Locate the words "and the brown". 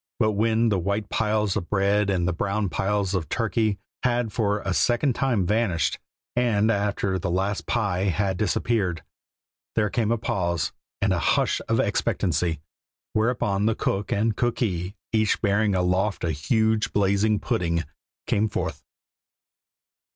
2.09-2.69